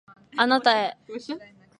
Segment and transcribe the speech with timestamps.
[0.35, 0.97] あなたへ